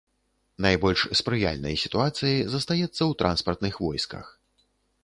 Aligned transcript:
Найбольш 0.65 1.01
спрыяльнай 1.19 1.75
сітуацыяй 1.83 2.41
застаецца 2.55 2.97
ў 2.97 3.11
транспартных 3.21 3.73
войсках. 3.87 4.25